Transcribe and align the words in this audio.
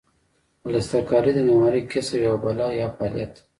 پلسترکاري 0.63 1.31
د 1.35 1.39
معمارۍ 1.47 1.81
کسب 1.91 2.13
یوه 2.25 2.37
بله 2.45 2.65
یا 2.79 2.87
فعالیت 2.97 3.31
دی. 3.35 3.41